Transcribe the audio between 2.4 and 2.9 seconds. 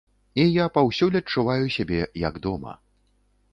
дома.